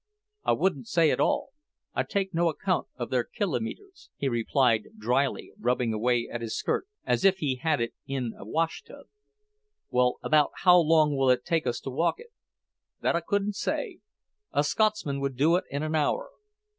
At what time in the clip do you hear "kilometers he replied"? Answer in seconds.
3.23-4.85